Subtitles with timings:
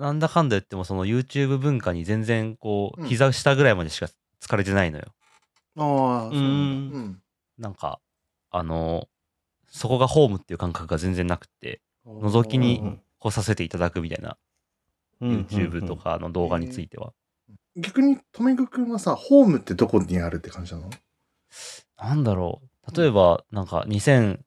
[0.00, 4.08] なんだかんだ言ってもその YouTube 文化に全然こう、うん膝下ぐらいまでしか
[4.40, 5.04] 疲れてないのよ。
[5.76, 6.96] ああ、そうなんだ。
[6.96, 7.22] うんうん。
[7.58, 8.00] なんか、
[8.50, 9.08] あの、
[9.68, 14.38] そこがホームっていう感覚が全然なくて、覗きにうん来させていただくみたいな、
[15.20, 17.12] うん YouTube とかの動画については。
[17.76, 20.90] 逆に、とめぐくんはさ、ホームってどこにあるって感じなの？
[21.98, 22.96] なんだろう。
[22.96, 24.38] 例えば、なんか2008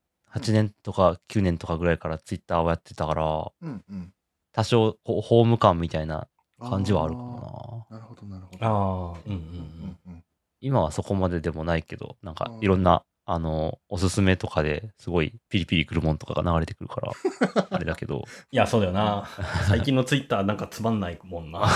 [0.51, 4.13] 年とか9年とかぐらいから Twitter をやってたから、うんうん。
[4.53, 6.27] 多少ホホーム感みたいな
[6.59, 7.97] 感じはあるかもな。
[7.97, 7.99] な。
[7.99, 8.65] なるほど、なるほど。
[8.65, 10.23] ああ、うんうんうんうんうん。
[10.61, 17.11] 今はそこまででもないけど、なんかうんいろんな、あの、おすすめとかですごいピリピリくるもんとかが流れてくるから、
[17.69, 19.25] あれだけど、いや、そうだよな。
[19.67, 21.67] 最近のツイッターなんかつまんないもんな。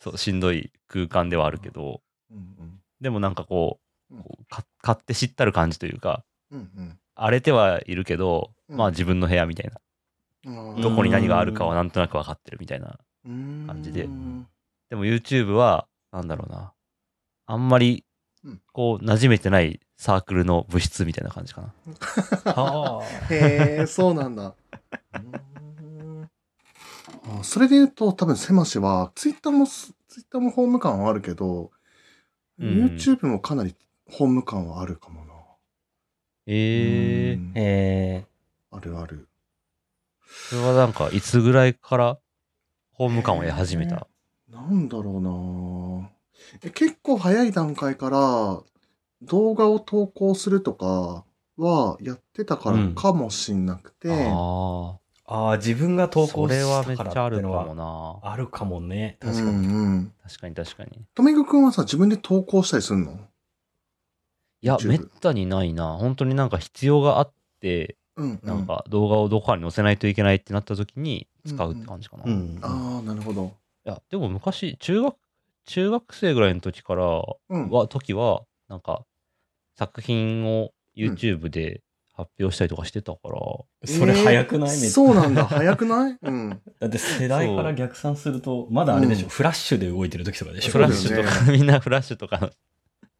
[0.00, 2.00] そう、しんどい空間ではあるけど、
[2.30, 9.78] うんでもなんかこう、うんこうか買って知ったる感じというか、うんうん荒れてはいるけど、うんまあ自分の部屋みたいな、うん。
[10.44, 12.98] どこに何があるかはなんとなく分かってるみたいな。
[13.24, 14.06] 感感じで
[14.90, 16.74] でも YouTube は、なんだろうな、
[17.46, 18.04] あんまり
[18.44, 21.72] うん、こう、馴染めてないサークルの部室みたいな感じかな。
[22.44, 24.54] あへえ、そうなんだ。
[27.26, 31.70] あそれで言うと、多分、狭しは、ツイッターも、ツイッターもホーム感はあるけど、
[32.58, 33.74] うん YouTube もかなり
[34.08, 35.32] ホーム感はあるかもな。
[36.46, 38.26] ええー、うんえ
[38.70, 39.28] あるある。
[40.50, 42.18] それはなんか、いつぐらいから
[42.92, 44.06] ホーム感を得始めた？
[44.50, 46.10] なんだろうな
[46.62, 48.62] え結構早い段階から
[49.22, 51.24] 動画を投稿するとか
[51.56, 57.74] はやってたからかもしんなくて、あー、ああ、自分が投稿れはめしたかっちゃあるからってのはも
[58.22, 58.30] な。
[58.30, 59.18] あるかもね。
[59.22, 59.66] うん確かに。
[59.66, 60.12] うん。
[60.22, 60.90] 確かに確かに。
[61.14, 63.12] とめぐくんはさ、自分で投稿したりすんの
[64.60, 65.96] いや、めったにないな。
[65.96, 68.40] 本当になんか必要があって、うん、うん。
[68.42, 72.24] なんか動画をどこかに載せないといけないってなった時に使うって感じかな。
[72.24, 72.58] いうん。
[72.62, 73.52] ああ、なるほど。
[73.84, 75.16] や、でも昔、中学、
[75.66, 77.04] 中学生ぐらいの時から
[77.50, 77.70] うん。
[77.70, 79.04] は、時は、なんか、
[79.76, 81.82] 作品を YouTube で
[82.14, 85.46] 発表したりとかしてたから、それ早くない、めっちゃそうなんだ。
[85.46, 86.18] 早くない？
[86.22, 86.60] うん。
[86.80, 92.50] だって世代から逆算すると、まだあれでしょ、うんフラッシュで動いてる時とかでしょフラッシュとか、みんなフラッシュとかの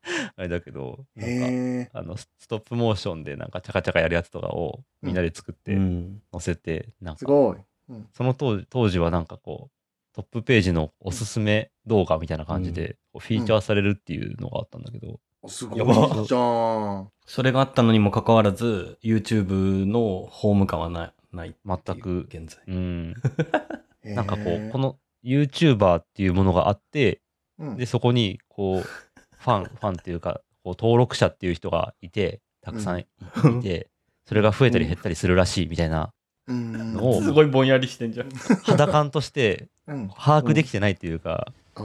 [0.37, 1.99] あれだけど、なんか。
[1.99, 6.23] あの、スストップモーションでなんかチャカチャカやるやつとかをみんなで作ってうん。
[6.33, 7.57] 載せて、なんか、すごい。
[7.89, 8.09] うん。
[8.13, 17.11] その当時当時はなんかこう、トップページのおすすめ動画みたいな感じで、フィーチャーされるっていうのがあったんだけど、おすごいやばじゃん。
[17.27, 21.55] それがあったのにもかかわらず、YouTube のホーム感はない、ない。
[21.67, 22.63] 全く現在。
[22.67, 23.15] うん、
[24.05, 27.21] なんかこう、こ、の YouTuber っていうものがあって、
[27.59, 28.85] うんで、そこに、こう、
[29.45, 33.07] ファン、ファンっていうか、こう登録者っていう人がいて、たくさんい,、
[33.45, 33.89] うんて、
[34.25, 36.15] それが増えたり減ったりするらしいみたいな、
[36.47, 38.31] うんのをすごいぼんやりしてんじゃん。
[38.63, 40.09] 肌感としてうん。
[40.09, 41.83] 把握できてないっていうか、こ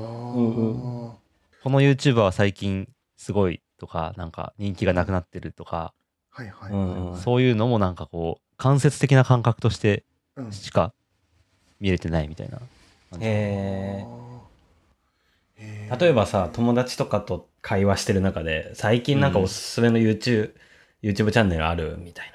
[1.66, 2.88] の YouTuber は最近
[3.18, 5.94] すごいとか、なんか人気がなくなってるとか、
[6.30, 7.22] はいはいうんはい。
[7.22, 10.06] そういうのもなんかこう、間接的な感覚として
[10.38, 10.94] うんしか
[11.82, 12.60] 見れてないみたいな
[13.12, 13.26] 感じ。
[13.26, 14.06] へ
[15.58, 20.54] へー例えばさ、友達とかと会話してる中で、最近なんかおすすめの YouTube、
[21.02, 21.98] YouTube チャンネルある？
[22.00, 22.32] みたい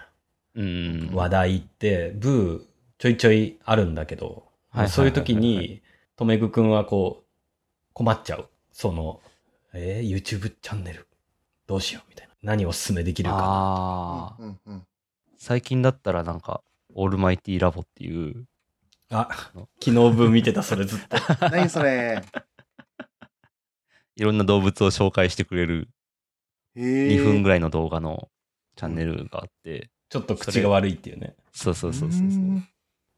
[0.56, 1.06] うん。
[1.10, 2.62] な話題って、ブー
[2.98, 4.44] ちょいちょいあるんだけど、
[4.88, 5.82] そういう時に、
[6.16, 7.24] とめぐくんはこう、
[7.92, 8.48] 困っちゃう。
[8.72, 9.20] その、
[9.72, 11.06] えー YouTube チャンネル
[11.66, 12.08] どうしよう？
[12.08, 12.34] みたいな。
[12.42, 13.36] 何をおすすめできるか。
[13.38, 14.86] ああ、うんうん
[15.36, 16.62] 最近だったらなんか、
[16.94, 18.46] オールマイティラボっていう、
[19.10, 19.28] あ、
[19.82, 21.16] 昨日分見てた、それずっと。
[21.50, 22.22] 何それ
[24.16, 25.88] いろんな動物を紹介してくれる
[26.76, 28.28] 2分ぐらいの動画の
[28.76, 31.34] チャンネルがあって、ちょっと口が悪いっていうね。
[31.52, 32.40] そうそうそうそうそう。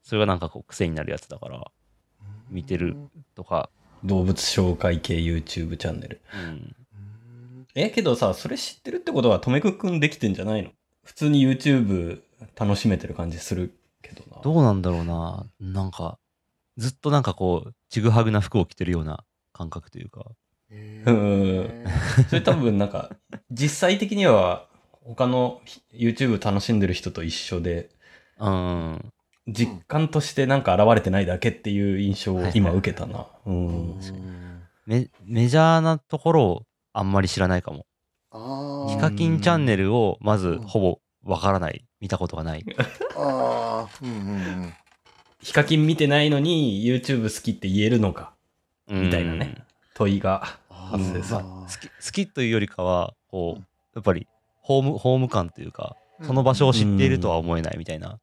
[0.03, 1.71] それがなんかこう癖になるやつだから、
[2.49, 2.95] 見てる
[3.35, 3.69] とか、
[4.03, 6.21] 動物紹介系 YouTube チャンネル。
[6.33, 6.75] うん。
[7.75, 10.71] え、けどさ、それ知ってるってことは、とめくくんできてんじゃないの？
[11.03, 12.21] 普通に YouTube
[12.55, 14.41] 楽しめてる感じするけどな。
[14.41, 15.45] どうなんだろうな。
[15.59, 16.19] なんか、
[16.77, 20.25] ずっとなんかこう、ちぐはぐな服を着てるような感覚というか。
[20.69, 21.85] うん
[22.29, 23.11] それ多分なんか、
[23.51, 24.67] 実際的には
[25.03, 25.61] 他の
[25.93, 27.89] YouTube 楽しんでる人と一緒で、
[28.39, 29.13] うん。
[29.47, 33.27] 実感としてなんか現れてないだけっていう印象を今受けたな。
[33.45, 33.99] うん。
[34.85, 37.85] メメジャーなところをあんまり知らないかも。
[38.31, 41.85] あーヒカキンチャンネルをまずうんほぼわからない。
[42.01, 42.65] 見たことがない。
[43.15, 44.73] あー、うんうんうん。
[45.41, 48.33] ヒカキン見てないのに YouTube 好きって言えるのか？
[48.89, 49.63] みたいなね
[49.97, 51.39] 問いがあ発生する。
[51.43, 54.27] まあ、好き好きというよりかは、こう、うんやっぱり
[54.61, 58.19] ホーム、ホーム感というか、その場所を知っているとは思えないみたいな。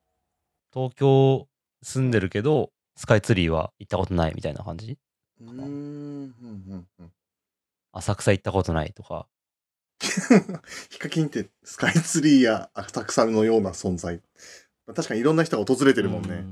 [0.73, 1.49] 東京
[1.83, 4.97] 住んでるけど、スカイツリーは行ったことないみたいな感じ？
[5.41, 7.13] うーん、うん、うん、うん。
[7.93, 9.27] 浅草行ったことないとか。
[10.91, 14.21] ヒカキンってスカイツリーや浅草のような存在。
[14.87, 16.45] 確かにいろんな人が訪れてるもんね。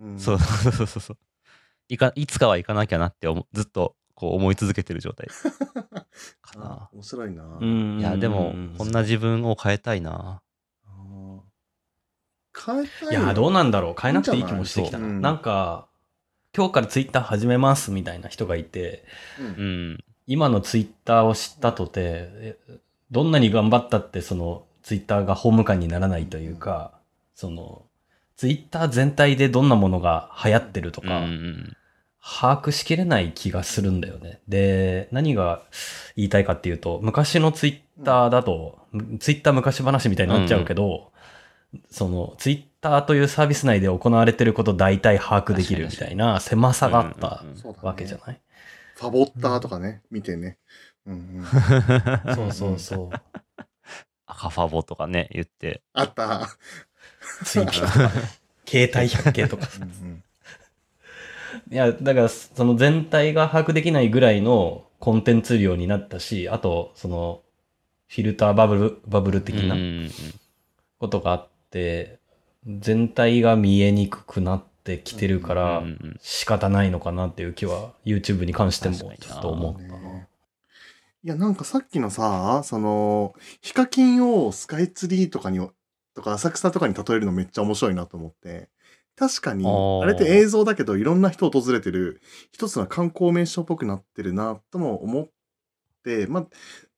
[0.00, 1.18] うんそうそうそうそうそう。
[1.88, 5.26] いか、いつかは行かなきゃなって思うずっとこう思い続けてる状態
[6.40, 6.88] かあな。
[6.92, 7.58] 面白いな。
[7.60, 7.98] うん。
[7.98, 10.40] いや、でも、こんなじ自分を変えたいな。
[12.56, 13.94] 変えたいいや、どうなんだろう。
[14.00, 15.06] 変えなくていい気もしてきたな。
[15.06, 15.88] んなんか、
[16.56, 19.04] 今日からツイッター始めますみたいな人がいて、
[19.40, 19.48] うんう
[19.94, 20.04] ん。
[20.26, 22.58] 今のツイッターを知ったとて、え
[23.10, 26.92] どんなに頑張ったってそのツイッターがホーム感にならないというか、
[27.34, 27.82] その
[28.36, 31.76] ツイッター全体でどんなものが流行ってるとうんか、うん
[32.26, 34.40] 把握しきれない気がするんだよね。
[34.48, 35.62] で、何が
[36.16, 38.78] 言いたいかっていうと、昔のツイッターだと、
[39.20, 41.12] ツイッター昔話みたいになっちゃうけど、
[41.90, 47.44] そのツイッターというサービス内で行われてること大体把握できるみたいな狭さがあった
[47.82, 48.40] わけじゃない？
[48.94, 50.56] ファボッターとかね、見てね。
[51.04, 51.44] うんうん、
[52.34, 53.20] そうそうそう。
[54.26, 55.82] 赤ファボとかね、言って。
[55.92, 56.48] あった。
[57.44, 58.22] ツイッターとかね。
[58.66, 59.68] 携帯百景とか。
[59.76, 60.23] うんうん
[61.70, 67.42] いや、だから、その全体が把握できないぐらいのコンテンツ量になったし、あと、その、
[68.08, 69.76] フィルターバブル、バブル的な
[70.98, 72.18] ことがあって、
[72.66, 75.82] 全体が見えにくくなってきてるから
[76.20, 79.98] 仕方ないのかなっていう気は、YouTube に関してもちょっと思ったな。
[79.98, 80.28] ね
[81.24, 85.58] いや、なんかさっきのさ、その、ヒカキンをスカイツリーとかに、
[86.14, 88.68] とか浅草とかに例えるのめっちゃ面白いなと思って。
[89.16, 92.20] 確かに、あれって映像だけどいろんな人訪れてる、
[92.52, 95.30] 一つの観光名所っぽくなってるなとも思っ
[96.02, 96.46] て、まあ、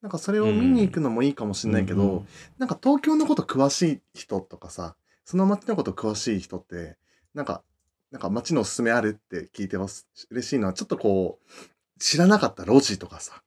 [0.01, 2.27] なんかそれを見に行くのもいいかもしれないけど、うんうん
[2.59, 6.97] なんか東京のこと詳しい人とかさ、その街のこと詳しい人って、
[7.35, 7.63] なんか、
[8.11, 10.09] なんか街のおすすめあるって聞いてます。
[10.31, 13.43] 嬉しいのは、ちょっとこう、知らなかった路地とかさ、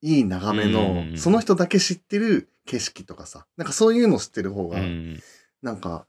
[0.00, 5.20] いい眺めうんうんその人だけ知ってる景色とかさ、なんかそういうの知ってる方が、うん。
[5.62, 6.06] なんか、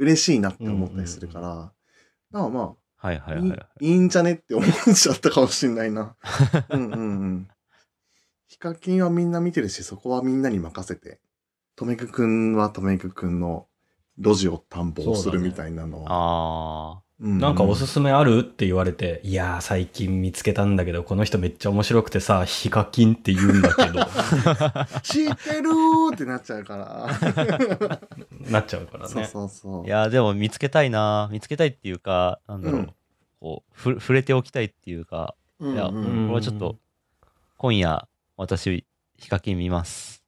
[0.00, 1.72] 嬉しいなって思ったりするから、
[2.30, 3.86] まあまあ、いいはいはいはいはい。
[3.86, 6.16] いいんじゃねって思っちゃったかもしんないな。
[6.70, 7.48] うんうんうん。
[8.46, 11.20] ヒカキンはみんな見てるし、そこはみんなに任せて、
[11.76, 13.66] とめぐくんはとめぐくんの
[14.18, 16.08] 路地を探訪するみたいなのは。
[16.10, 24.00] あううなんかおすすめあるって言われて、いやー最近見つけたんだけど、この人めっちゃ面白くてさ、ヒカキンって言うんだけど、
[25.04, 28.00] 知ってるーってなっちゃうから。
[28.48, 29.28] なっちゃうからそうね。
[29.28, 29.82] そうそう。
[29.84, 29.86] あ。
[29.86, 31.28] いや、でも見つけたいな。
[31.32, 32.80] 見つけたいっていうか、なんだろう。
[32.80, 32.94] うん
[33.40, 36.76] こうふ、触れておきたいっていうか、うんうん、いやうんこれはちょっと、
[37.56, 38.06] 今夜、
[38.36, 38.84] 私、
[39.16, 40.22] ヒカキン見ます。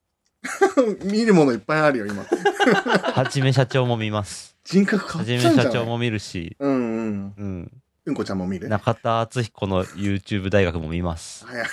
[1.04, 2.24] 見るものいっぱいあるよ、今。
[3.12, 4.56] はじめ社長も見ます。
[4.64, 5.72] 人格変わっはじめちゃうんじゃない？
[5.74, 7.34] 社長も見るし、うんうん。
[7.36, 7.82] うん。
[8.06, 8.68] うんこちゃんも見る？
[8.70, 11.44] 中田敦彦の YouTube 大学も見ます。
[11.46, 11.66] 早い。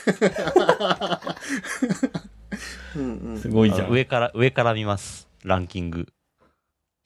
[2.97, 3.47] うんうんす。
[3.47, 3.89] ごいじゃん。
[3.91, 5.29] 上から、上から見ます。
[5.45, 6.07] ランキング。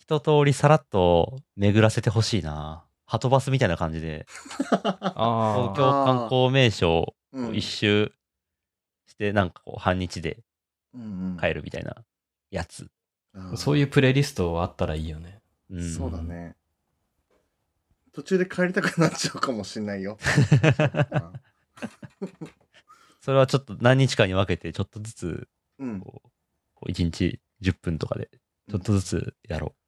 [0.03, 2.83] 一通りさらっと巡らせてほしいな。
[3.05, 4.25] ハトバスみたいな感じで、
[4.99, 8.11] あ東京観光名所うんを一周
[9.07, 10.43] して、なんかこう、半日で
[10.93, 11.05] うんう
[11.35, 12.03] ん帰るみたいな
[12.51, 12.91] やつ。
[13.33, 15.39] あ、そういうプレイリストあったらいいよね。
[15.69, 16.57] うん、そうだね。
[18.11, 20.17] 途中で帰りたくなっちゃうかもしんないよ。
[23.21, 25.47] それはちょっと何日かに分けて、ちょっとずつ、
[25.79, 26.01] うん。
[26.01, 26.29] こう、
[26.75, 28.29] こう1日10分とかで、
[28.69, 29.82] ちょっとずつやろう。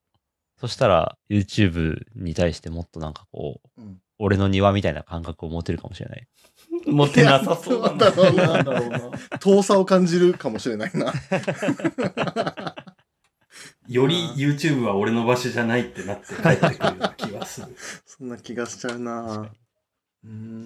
[0.59, 6.27] そしたら、YouTube に対してもっとなんかこう、うん俺の庭みたいな感覚を持てるかもしれない。
[6.87, 8.99] 持てなさそうだろうななんだろうな。
[9.39, 11.13] 遠さを感じるかもしれないな。
[13.87, 17.75] より YouTube は俺の場所じゃないってなって帰ってくるような気がする。
[18.05, 19.51] そんな気がしちゃうな。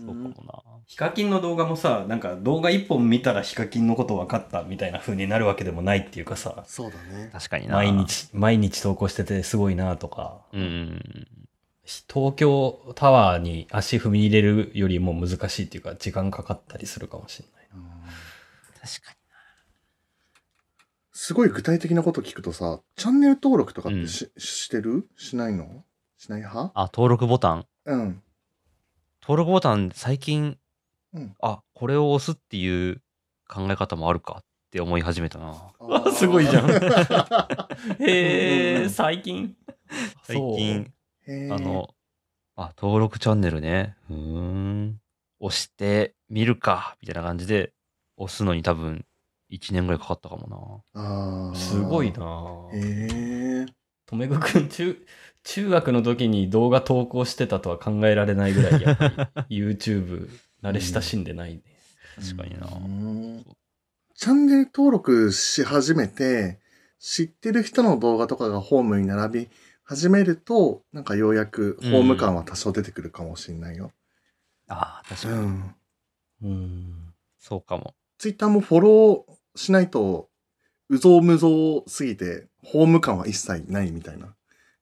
[0.06, 0.24] そうかん。
[0.24, 7.32] もヒカキンの動画もさ、なんか動画一本見たらヒカキンのこと分かったみたいな風になるわけでもないっていうかさ、そうだねな。。
[7.32, 7.76] 確かにな。
[7.76, 7.92] 毎。
[7.92, 11.26] 日、毎日投稿しててすごいなとか、うんうん
[12.08, 17.68] 東京タワーに足踏み入れるよりも難しいっていうか、時間かかったりするかもしれない。
[17.74, 17.82] うん
[18.80, 19.16] 確か
[21.12, 25.10] すごい具体的なこと聞くとさ、チャンネル登録とかってし,、してる？
[25.18, 25.84] しないの？
[26.18, 26.72] しない派？
[26.76, 27.66] あ、登録ボタン。
[27.86, 28.22] うん。
[29.30, 30.58] 登録ボタン、最近、
[31.14, 31.36] うん。
[31.40, 33.04] あ、これを押すっていう
[33.48, 35.72] 考え方もあるかって思い始めたな。
[35.80, 36.68] あすごいじゃん。
[38.02, 39.56] へうんえ、最近？
[40.24, 40.92] 最近、
[41.52, 41.94] あ、の、
[42.56, 43.96] あ、登録チャンネルね。
[44.10, 45.00] うーん。
[45.40, 47.72] 押してみるか、みたいな感じで、
[48.18, 49.06] 押すのに多分、
[49.52, 51.56] 1年ぐらいかかったかもあー。
[51.56, 52.18] すごいな。
[52.18, 53.79] ぁへえ。
[54.10, 54.98] とめぐくん中、
[55.44, 60.28] 中学の時に動画投稿してたとは考えられないぐらい、やっぱり YouTube
[60.64, 61.62] 慣れ親しんでないね。
[62.16, 62.68] 確かにな。
[62.76, 63.46] うん
[64.16, 66.60] チャンネル登録し始めて、
[66.98, 69.50] 知ってる人の動画とかがホームに並び
[69.84, 73.92] 始めると、なんかようやくホーム感は多少出てくるかもしれないよ。
[74.68, 75.48] ああ、確うかに。
[75.48, 75.76] ん。
[76.42, 77.14] うん。
[77.38, 77.94] そうかも。
[78.18, 80.29] ツイッターもフォローしないと、
[80.90, 84.34] うぞうむぞうすぎて、ホーム感は一切ないみたいな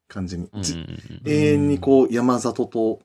[0.07, 0.49] 感じに。
[0.61, 3.01] じうん永遠にこう、山里と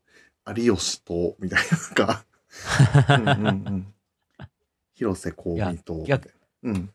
[0.56, 3.94] 有吉と、みたいな、なんか、うんうんうん。
[4.94, 6.04] 広瀬香美と、
[6.62, 6.90] うん。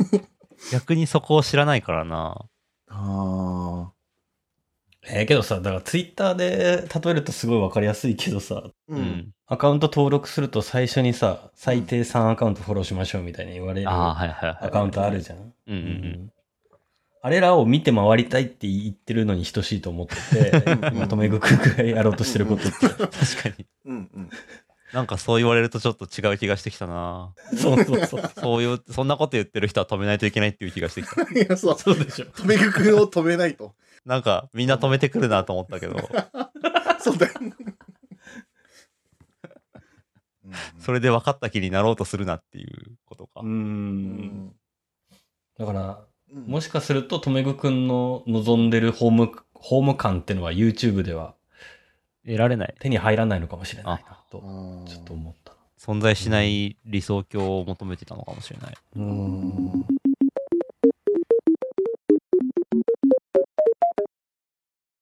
[0.72, 2.46] 逆にそこを知らないからな。
[2.88, 3.41] ああ。
[5.04, 8.72] えーけどさ、だからツイッターで例えるとすごいわかりやすいけどさ、う。
[8.88, 9.32] うんん。
[9.46, 14.58] アカウント登録すると最初にさ、最低3アカウントフォローしましょうみたいに言われるああ、はいはいはい。
[14.62, 15.38] アカウントあるじゃん。
[15.38, 16.32] うんうんうん。
[17.24, 22.72] あれらを見て回りたいって言ってるのに等しいと思ってて、今、とめぐくんがやろうとしてることって。
[22.88, 23.08] 確か
[23.56, 23.66] に。
[23.86, 24.30] うんうん。
[24.92, 27.32] なんかそう言われるとちょっと違う気がしてきたな。
[27.56, 28.30] そうそうそう。
[28.38, 31.22] そういう、そんなこと言ってる人は止めないといけないっていう気がしてきた。
[31.32, 31.78] いや、そう。
[31.78, 32.26] そうでしょ。
[32.26, 33.74] とめぐくんを止めないと。
[34.04, 35.96] なんかみんな止めてくるなと思ったけど、
[37.00, 37.32] そうだよ。
[40.78, 43.44] それで分かった気になろうとするなっていうことかう。。
[43.44, 44.12] うん
[44.48, 44.54] ん。
[45.58, 51.34] だから、うんもしかすると、とめぐくんの望んでるホーム、ホーム感ってのは YouTube では
[52.24, 52.74] 得られない。
[52.80, 55.52] 手に入らないのかもしれないなあと、ーちょっと思った。
[55.78, 58.74] 存在しない理想郷を求めてたのかもしれない。
[58.96, 59.84] うん。